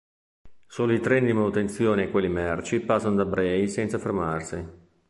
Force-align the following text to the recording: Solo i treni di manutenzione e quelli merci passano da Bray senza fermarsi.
Solo 0.65 0.93
i 0.93 0.99
treni 0.99 1.27
di 1.27 1.33
manutenzione 1.33 2.05
e 2.05 2.09
quelli 2.09 2.27
merci 2.27 2.79
passano 2.79 3.13
da 3.17 3.25
Bray 3.25 3.67
senza 3.67 3.99
fermarsi. 3.99 4.67